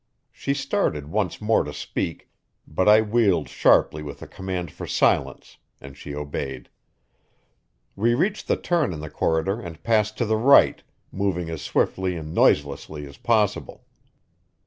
She 0.31 0.55
started 0.55 1.09
once 1.11 1.39
more 1.39 1.63
to 1.63 1.71
speak, 1.71 2.27
but 2.67 2.89
I 2.89 3.01
wheeled 3.03 3.47
sharply 3.47 4.01
with 4.01 4.23
a 4.23 4.27
command 4.27 4.71
for 4.71 4.87
silence, 4.87 5.57
and 5.79 5.95
she 5.95 6.15
obeyed. 6.15 6.69
We 7.95 8.15
reached 8.15 8.47
the 8.47 8.57
turn 8.57 8.93
in 8.93 8.99
the 9.01 9.11
corridor 9.11 9.61
and 9.61 9.83
passed 9.83 10.17
to 10.17 10.25
the 10.25 10.37
right, 10.37 10.81
moving 11.11 11.51
as 11.51 11.61
swiftly 11.61 12.15
and 12.15 12.33
noiselessly 12.33 13.05
as 13.05 13.17
possible. 13.17 13.85